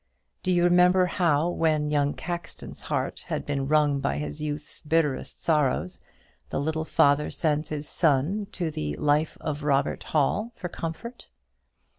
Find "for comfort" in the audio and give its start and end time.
10.55-11.29